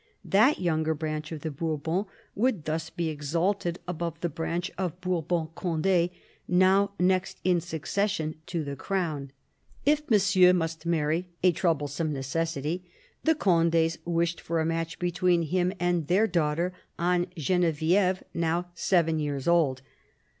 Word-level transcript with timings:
That 0.25 0.59
younger 0.59 0.95
branch 0.95 1.31
of 1.31 1.41
the 1.41 1.51
Bourbons 1.51 2.07
would 2.33 2.65
thus 2.65 2.89
be 2.89 3.09
exalted 3.09 3.77
above 3.87 4.19
the 4.21 4.29
branch 4.29 4.71
of 4.75 4.99
Bourbon 4.99 5.49
Conde, 5.53 6.09
now 6.47 6.89
next 6.99 7.37
in 7.43 7.61
succession 7.61 8.33
to 8.47 8.63
the 8.63 8.75
crown. 8.75 9.29
If 9.85 10.09
Monsieur 10.09 10.53
must 10.53 10.87
marry— 10.87 11.29
a 11.43 11.51
troublesome 11.51 12.11
necessity— 12.13 12.89
the 13.25 13.35
Cond6s 13.35 13.99
wished 14.03 14.41
for 14.41 14.59
a 14.59 14.65
match 14.65 14.97
between 14.97 15.43
him 15.43 15.71
and 15.79 16.07
their 16.07 16.25
daughter 16.25 16.73
Anne 16.97 17.27
Genevieve, 17.37 18.23
now 18.33 18.69
seven 18.73 19.19
years 19.19 19.47
old. 19.47 19.83